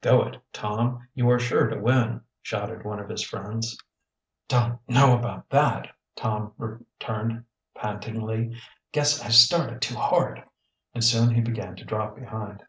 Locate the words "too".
9.82-9.96